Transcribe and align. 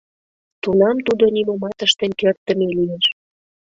Тунам 0.61 0.97
тудо 1.05 1.25
нимомат 1.35 1.79
ыштен 1.87 2.11
кертдыме 2.19 2.67
лиеш. 2.75 3.05